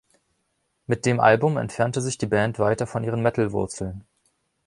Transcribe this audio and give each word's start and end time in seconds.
Mit 0.87 1.05
dem 1.05 1.19
Album 1.19 1.57
entfernte 1.57 2.01
sich 2.01 2.17
die 2.17 2.25
Band 2.25 2.57
weiter 2.57 2.87
von 2.87 3.03
ihren 3.03 3.21
Metal-Wurzeln. 3.21 4.03